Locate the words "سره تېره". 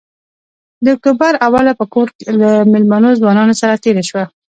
3.61-4.03